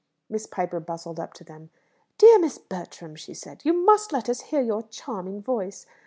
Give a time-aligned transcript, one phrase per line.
[0.31, 1.69] Miss Piper bustled up to them.
[2.17, 5.85] "Dear Miss Bertram," she said, "you must let us hear your charming voice.